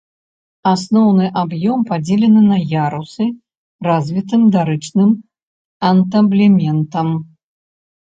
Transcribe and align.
Асноўны 0.69 1.27
аб'ём 1.41 1.79
падзелены 1.89 2.41
на 2.53 2.57
ярусы 2.87 3.29
развітым 3.91 4.51
дарычным 4.59 5.09
антаблементам. 5.95 7.07